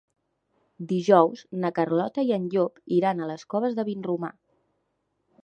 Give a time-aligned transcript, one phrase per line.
[0.91, 4.33] Dijous na Carlota i en Llop iran a les Coves de Vinromà.